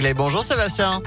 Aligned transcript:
Bonjour 0.00 0.42
Sébastien. 0.42 1.02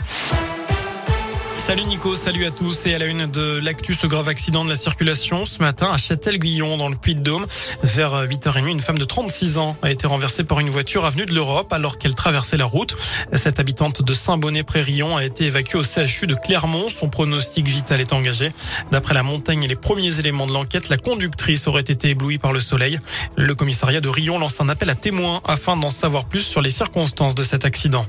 Salut 1.56 1.86
Nico, 1.86 2.16
salut 2.16 2.46
à 2.46 2.52
tous 2.52 2.86
et 2.86 2.94
à 2.94 3.00
la 3.00 3.06
une 3.08 3.26
de 3.26 3.60
l'actu, 3.64 3.96
ce 3.96 4.06
grave 4.06 4.28
accident 4.28 4.64
de 4.64 4.70
la 4.70 4.76
circulation 4.76 5.46
ce 5.46 5.58
matin 5.58 5.90
à 5.92 5.98
Châtel-Guillon 5.98 6.78
dans 6.78 6.88
le 6.90 6.96
Puy-de-Dôme. 6.96 7.48
Vers 7.82 8.28
8h30, 8.28 8.70
une 8.70 8.80
femme 8.80 9.00
de 9.00 9.06
36 9.06 9.58
ans 9.58 9.76
a 9.82 9.90
été 9.90 10.06
renversée 10.06 10.44
par 10.44 10.60
une 10.60 10.70
voiture 10.70 11.04
avenue 11.04 11.26
de 11.26 11.34
l'Europe 11.34 11.74
alors 11.74 11.98
qu'elle 11.98 12.14
traversait 12.14 12.58
la 12.58 12.66
route. 12.66 12.96
Cette 13.34 13.60
habitante 13.60 14.04
de 14.04 14.14
Saint-Bonnet-Prérillon 14.14 15.18
a 15.18 15.26
été 15.26 15.46
évacuée 15.46 15.80
au 15.80 15.84
CHU 15.84 16.28
de 16.28 16.36
Clermont. 16.36 16.88
Son 16.90 17.10
pronostic 17.10 17.68
vital 17.68 18.02
est 18.02 18.14
engagé. 18.14 18.52
D'après 18.92 19.16
la 19.16 19.24
montagne 19.24 19.64
et 19.64 19.68
les 19.68 19.76
premiers 19.76 20.20
éléments 20.20 20.46
de 20.46 20.54
l'enquête, 20.54 20.90
la 20.90 20.98
conductrice 20.98 21.68
aurait 21.68 21.82
été 21.82 22.10
éblouie 22.10 22.38
par 22.38 22.54
le 22.54 22.60
soleil. 22.60 23.00
Le 23.36 23.56
commissariat 23.56 24.02
de 24.02 24.10
Rion 24.10 24.38
lance 24.38 24.62
un 24.62 24.70
appel 24.70 24.92
à 24.92 24.96
témoins 24.96 25.42
afin 25.44 25.76
d'en 25.76 25.90
savoir 25.90 26.26
plus 26.26 26.42
sur 26.42 26.62
les 26.62 26.70
circonstances 26.70 27.34
de 27.34 27.42
cet 27.42 27.66
accident. 27.66 28.06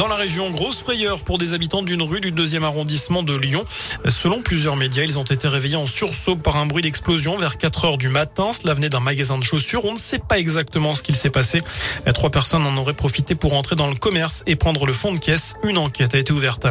Dans 0.00 0.08
la 0.08 0.16
région, 0.16 0.48
grosse 0.48 0.80
frayeur 0.80 1.20
pour 1.20 1.36
des 1.36 1.52
habitants 1.52 1.82
d'une 1.82 2.00
rue 2.00 2.22
du 2.22 2.30
deuxième 2.30 2.64
arrondissement 2.64 3.22
de 3.22 3.36
Lyon. 3.36 3.66
Selon 4.08 4.40
plusieurs 4.40 4.74
médias, 4.74 5.02
ils 5.02 5.18
ont 5.18 5.24
été 5.24 5.46
réveillés 5.46 5.76
en 5.76 5.84
sursaut 5.84 6.36
par 6.36 6.56
un 6.56 6.64
bruit 6.64 6.80
d'explosion 6.80 7.36
vers 7.36 7.58
4 7.58 7.84
heures 7.84 7.98
du 7.98 8.08
matin. 8.08 8.50
Cela 8.58 8.72
venait 8.72 8.88
d'un 8.88 9.00
magasin 9.00 9.36
de 9.36 9.44
chaussures. 9.44 9.84
On 9.84 9.92
ne 9.92 9.98
sait 9.98 10.18
pas 10.18 10.38
exactement 10.38 10.94
ce 10.94 11.02
qu'il 11.02 11.16
s'est 11.16 11.28
passé. 11.28 11.60
Trois 12.14 12.30
personnes 12.30 12.64
en 12.64 12.74
auraient 12.78 12.94
profité 12.94 13.34
pour 13.34 13.52
entrer 13.52 13.76
dans 13.76 13.88
le 13.88 13.94
commerce 13.94 14.42
et 14.46 14.56
prendre 14.56 14.86
le 14.86 14.94
fond 14.94 15.12
de 15.12 15.18
caisse. 15.18 15.52
Une 15.64 15.76
enquête 15.76 16.14
a 16.14 16.18
été 16.18 16.32
ouverte. 16.32 16.66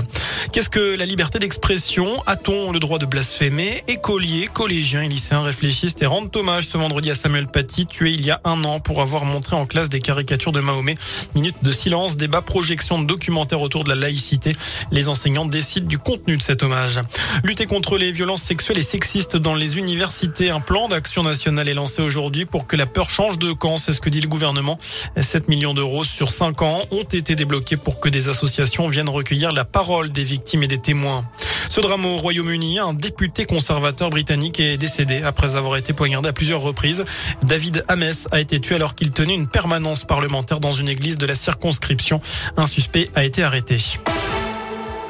Qu'est-ce 0.51 0.71
que 0.71 0.97
la 0.97 1.05
liberté 1.05 1.37
d'expression? 1.37 2.23
A-t-on 2.25 2.71
le 2.71 2.79
droit 2.79 2.97
de 2.97 3.05
blasphémer? 3.05 3.83
Écoliers, 3.87 4.49
collégiens 4.51 5.03
et 5.03 5.07
lycéens 5.07 5.43
réfléchissent 5.43 5.97
et 6.01 6.07
rendent 6.07 6.35
hommage 6.35 6.63
ce 6.63 6.79
vendredi 6.79 7.11
à 7.11 7.15
Samuel 7.15 7.45
Paty, 7.45 7.85
tué 7.85 8.11
il 8.11 8.25
y 8.25 8.31
a 8.31 8.41
un 8.43 8.63
an 8.63 8.79
pour 8.79 9.01
avoir 9.01 9.23
montré 9.23 9.55
en 9.55 9.67
classe 9.67 9.89
des 9.89 9.99
caricatures 9.99 10.51
de 10.51 10.61
Mahomet. 10.61 10.95
Minute 11.35 11.57
de 11.61 11.71
silence, 11.71 12.17
débat, 12.17 12.41
projection 12.41 12.99
de 12.99 13.18
documentaire 13.19 13.59
autour 13.59 13.83
de 13.83 13.89
la 13.89 13.95
laïcité. 13.95 14.53
Les 14.91 15.09
enseignants 15.09 15.45
décident 15.45 15.85
du 15.85 15.97
contenu 15.97 16.37
de 16.37 16.41
cet 16.41 16.63
hommage. 16.63 17.01
Lutter 17.43 17.65
contre 17.65 17.97
les 17.97 18.13
violences 18.13 18.43
sexuelles 18.43 18.79
et 18.79 18.81
sexistes 18.81 19.35
dans 19.35 19.55
les 19.55 19.77
universités. 19.77 20.49
Un 20.51 20.61
plan 20.61 20.87
d'action 20.87 21.21
national 21.21 21.67
est 21.67 21.73
lancé 21.73 22.01
aujourd'hui 22.01 22.45
pour 22.45 22.65
que 22.65 22.77
la 22.77 22.85
peur 22.85 23.09
change 23.09 23.37
de 23.37 23.51
camp. 23.51 23.75
C'est 23.75 23.91
ce 23.91 23.99
que 23.99 24.09
dit 24.09 24.21
le 24.21 24.29
gouvernement. 24.29 24.79
7 25.19 25.49
millions 25.49 25.73
d'euros 25.73 26.05
sur 26.05 26.31
5 26.31 26.61
ans 26.61 26.85
ont 26.91 27.03
été 27.03 27.35
débloqués 27.35 27.75
pour 27.75 27.99
que 27.99 28.07
des 28.07 28.29
associations 28.29 28.87
viennent 28.87 29.09
recueillir 29.09 29.51
la 29.51 29.65
parole 29.65 30.11
des 30.13 30.23
victimes 30.23 30.63
et 30.63 30.67
des 30.67 30.79
témoins. 30.79 31.25
Ce 31.69 31.81
drame 31.81 32.05
au 32.05 32.17
Royaume-Uni, 32.17 32.79
un 32.79 32.93
député 32.93 33.45
conservateur 33.45 34.09
britannique 34.09 34.59
est 34.59 34.77
décédé 34.77 35.21
après 35.23 35.55
avoir 35.55 35.77
été 35.77 35.93
poignardé 35.93 36.29
à 36.29 36.33
plusieurs 36.33 36.61
reprises. 36.61 37.05
David 37.43 37.83
Ames 37.87 38.11
a 38.31 38.39
été 38.39 38.59
tué 38.59 38.75
alors 38.75 38.95
qu'il 38.95 39.11
tenait 39.11 39.35
une 39.35 39.47
permanence 39.47 40.03
parlementaire 40.03 40.59
dans 40.59 40.73
une 40.73 40.89
église 40.89 41.17
de 41.19 41.27
la 41.27 41.35
circonscription. 41.35 42.21
Un 42.57 42.65
suspect 42.65 43.05
a 43.15 43.23
été 43.23 43.43
arrêté. 43.43 43.77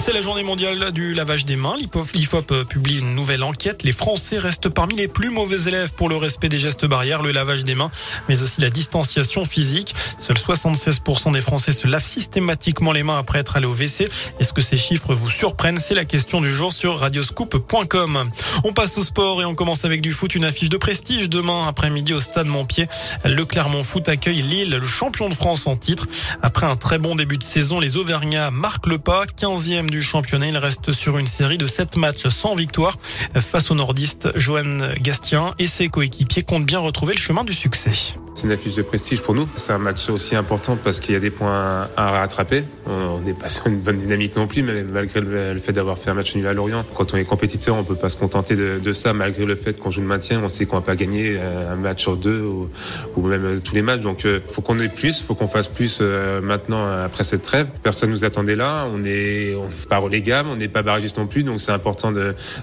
C'est 0.02 0.14
la 0.14 0.22
journée 0.22 0.44
mondiale 0.44 0.92
du 0.92 1.14
lavage 1.14 1.44
des 1.44 1.58
mains. 1.58 1.76
L'IFOP 2.14 2.52
euh, 2.54 2.64
publie 2.64 3.00
une 3.00 3.14
nouvelle 3.16 3.44
enquête. 3.44 3.84
Les 3.84 3.92
Français 3.92 4.40
restent 4.40 4.70
parmi 4.70 4.96
les 4.96 5.10
plus 5.10 5.30
mauvais 5.30 5.68
élèves 5.68 5.92
pour 5.94 6.08
le 6.08 6.16
respect 6.16 6.48
des 6.48 6.58
gestes 6.58 6.86
barrières, 6.86 7.22
le 7.22 7.32
lavage 7.32 7.66
des 7.66 7.76
mains, 7.76 7.92
mais 8.30 8.42
aussi 8.42 8.62
la 8.62 8.70
distanciation 8.70 9.44
physique. 9.44 9.94
Seuls 10.22 10.38
76% 10.38 11.34
des 11.34 11.42
Français 11.42 11.74
se 11.74 11.86
lavent 11.86 12.04
systématiquement 12.04 12.94
les 12.94 13.04
mains 13.04 13.20
après 13.20 13.40
être 13.40 13.58
allés 13.58 13.66
au 13.66 13.74
WC. 13.74 14.08
Est-ce 14.40 14.54
que 14.54 14.62
ces 14.62 14.78
chiffres 14.78 15.14
vous 15.14 15.30
surprennent? 15.30 15.78
C'est 15.78 15.96
la 15.96 16.06
question 16.06 16.40
du 16.40 16.54
jour 16.54 16.72
sur 16.72 16.98
radioscoop.com. 16.98 18.30
On 18.64 18.72
passe 18.72 18.98
au 18.98 19.04
sport 19.04 19.42
et 19.42 19.46
on 19.46 19.54
commence 19.54 19.84
avec 19.84 20.00
du 20.00 20.12
foot. 20.12 20.34
Une 20.34 20.46
affiche 20.46 20.70
de 20.70 20.78
prestige 20.78 21.28
demain 21.28 21.68
après-midi 21.68 22.14
au 22.14 22.22
stade 22.22 22.48
Montpied. 22.48 22.88
Le 23.26 23.44
Clermont 23.44 23.84
Foot 23.84 24.08
accueille 24.08 24.44
Lille, 24.44 24.70
le 24.70 24.88
champion 24.88 25.28
de 25.28 25.34
France 25.34 25.68
en 25.68 25.76
titre. 25.76 26.08
Après 26.42 26.66
un 26.66 26.78
très 26.78 27.00
bon 27.00 27.16
début 27.16 27.38
de 27.38 27.44
saison, 27.44 27.82
les 27.82 27.98
Auvergnats 27.98 28.50
marquent 28.50 28.88
le 28.88 28.98
pas. 28.98 29.26
15e 29.26 29.89
du 29.90 30.02
championnat. 30.02 30.48
Il 30.48 30.58
reste 30.58 30.92
sur 30.92 31.18
une 31.18 31.28
série 31.28 31.58
de 31.58 31.68
7 31.68 31.98
matchs 31.98 32.28
sans 32.28 32.56
victoire 32.56 32.98
face 33.36 33.72
aux 33.72 33.76
nordistes. 33.76 34.30
Joanne 34.36 34.94
Gastien 35.02 35.54
et 35.60 35.68
ses 35.68 35.88
coéquipiers 35.88 36.44
comptent 36.44 36.66
bien 36.66 36.80
retrouver 36.80 37.14
le 37.14 37.20
chemin 37.20 37.44
du 37.44 37.54
succès. 37.54 38.16
C'est 38.40 38.48
une 38.48 38.54
affiche 38.54 38.76
de 38.76 38.84
prestige 38.84 39.22
pour 39.22 39.36
nous. 39.36 39.50
C'est 39.58 39.74
un 39.74 39.80
match 39.80 40.10
aussi 40.10 40.34
important 40.34 40.78
parce 40.82 41.02
qu'il 41.02 41.14
y 41.14 41.18
a 41.18 41.20
des 41.20 41.30
points 41.30 41.90
à 41.98 42.12
rattraper. 42.12 42.64
On 42.86 43.20
n'est 43.20 43.34
pas 43.34 43.50
sur 43.50 43.68
une 43.68 43.82
bonne 43.82 43.98
dynamique 43.98 44.38
non 44.38 44.48
plus, 44.48 44.64
mais 44.64 44.82
malgré 44.84 45.20
le 45.20 45.60
fait 45.60 45.74
d'avoir 45.74 45.98
fait 45.98 46.10
un 46.10 46.14
match 46.14 46.34
nul 46.36 46.48
à 46.48 46.54
Lorient, 46.54 46.86
quand 46.96 47.14
on 47.14 47.18
est 47.18 47.26
compétiteur, 47.26 47.76
on 47.76 47.84
peut 47.84 47.96
pas 47.96 48.08
se 48.08 48.16
contenter 48.16 48.56
de, 48.56 48.94
ça, 48.94 49.12
malgré 49.12 49.44
le 49.44 49.56
fait 49.56 49.78
qu'on 49.78 49.92
joue 49.92 50.00
le 50.00 50.08
maintien. 50.08 50.42
On 50.42 50.48
sait 50.48 50.66
qu'on 50.66 50.78
va 50.78 50.86
pas 50.86 50.96
gagner 50.96 51.36
euh, 51.38 51.74
un 51.74 51.76
match 51.76 52.02
sur 52.02 52.16
deux 52.16 52.42
ou, 52.42 53.22
même 53.22 53.60
tous 53.60 53.76
les 53.76 53.82
matchs. 53.82 54.00
Donc, 54.00 54.22
il 54.24 54.30
euh, 54.30 54.40
faut 54.50 54.62
qu'on 54.62 54.80
ait 54.80 54.88
plus, 54.88 55.22
faut 55.22 55.36
qu'on 55.36 55.50
fasse 55.50 55.68
plus 55.68 56.00
euh, 56.02 56.40
maintenant 56.40 56.90
après 57.04 57.26
cette 57.26 57.44
trêve. 57.44 57.68
Personne 57.84 58.10
nous 58.10 58.24
attendait 58.24 58.56
là. 58.56 58.88
On 58.90 59.04
est, 59.04 59.54
on 59.54 59.68
pas 59.90 59.98
relégable, 59.98 60.48
on 60.48 60.56
n'est 60.56 60.70
pas 60.70 60.82
barragiste 60.82 61.18
non 61.18 61.28
plus, 61.28 61.44
donc 61.44 61.60
c'est 61.60 61.74
important 61.74 62.14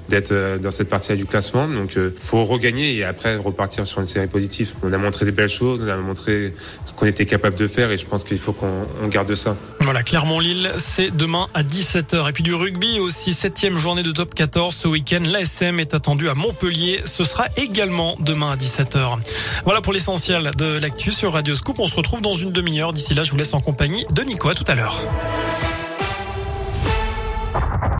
d'être 0.08 0.58
dans 0.58 0.70
cette 0.70 0.88
partie-là 0.88 1.16
du 1.16 1.26
classement. 1.26 1.68
Donc, 1.68 1.98
faut 2.18 2.46
regagner 2.46 2.96
et 2.96 3.04
après 3.04 3.36
repartir 3.36 3.86
sur 3.86 4.00
une 4.00 4.06
série 4.06 4.28
positive. 4.28 4.72
On 4.82 4.90
a 4.90 4.96
montré 4.96 5.26
des 5.26 5.32
belles 5.32 5.50
choses 5.50 5.65
on 5.66 5.88
a 5.88 5.96
montré 5.96 6.54
ce 6.84 6.92
qu'on 6.92 7.06
était 7.06 7.26
capable 7.26 7.56
de 7.56 7.66
faire 7.66 7.90
et 7.90 7.98
je 7.98 8.06
pense 8.06 8.24
qu'il 8.24 8.38
faut 8.38 8.52
qu'on 8.52 9.08
garde 9.08 9.34
ça. 9.34 9.56
Voilà, 9.80 10.02
Clermont-Lille, 10.02 10.70
c'est 10.76 11.14
demain 11.14 11.48
à 11.54 11.62
17h. 11.62 12.28
Et 12.28 12.32
puis 12.32 12.42
du 12.42 12.54
rugby 12.54 12.98
aussi, 13.00 13.32
septième 13.32 13.78
journée 13.78 14.02
de 14.02 14.12
top 14.12 14.34
14 14.34 14.74
ce 14.74 14.88
week-end. 14.88 15.22
L'ASM 15.24 15.80
est 15.80 15.94
attendu 15.94 16.28
à 16.28 16.34
Montpellier. 16.34 17.02
Ce 17.04 17.24
sera 17.24 17.46
également 17.56 18.16
demain 18.20 18.52
à 18.52 18.56
17h. 18.56 19.18
Voilà 19.64 19.80
pour 19.80 19.92
l'essentiel 19.92 20.50
de 20.56 20.78
l'actu 20.78 21.12
sur 21.12 21.32
Radio 21.32 21.54
Scoop. 21.54 21.78
On 21.78 21.86
se 21.86 21.96
retrouve 21.96 22.22
dans 22.22 22.34
une 22.34 22.52
demi-heure. 22.52 22.92
D'ici 22.92 23.14
là, 23.14 23.22
je 23.22 23.30
vous 23.30 23.36
laisse 23.36 23.54
en 23.54 23.60
compagnie 23.60 24.06
de 24.12 24.22
Nico. 24.22 24.48
À 24.48 24.54
tout 24.54 24.64
à 24.66 24.74
l'heure. 24.74 25.00